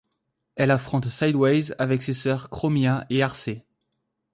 Elle 0.55 0.71
affronte 0.71 1.07
Sideways 1.09 1.79
avec 1.79 2.01
ses 2.01 2.15
sœurs 2.15 2.49
Chromia 2.49 3.05
et 3.11 3.21
Arcee. 3.21 3.61